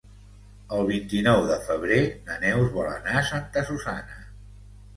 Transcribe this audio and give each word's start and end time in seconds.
El 0.77 0.87
vint-i-nou 0.91 1.41
de 1.51 1.59
febrer 1.67 2.01
na 2.31 2.39
Neus 2.47 2.73
vol 2.81 2.89
anar 2.95 3.15
a 3.21 3.25
Santa 3.31 3.67
Susanna. 3.71 4.21